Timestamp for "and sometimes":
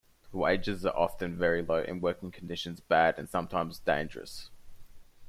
3.19-3.77